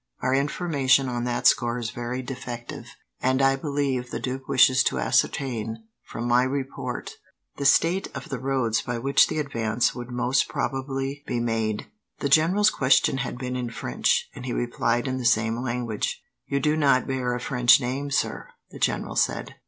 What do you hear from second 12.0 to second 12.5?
The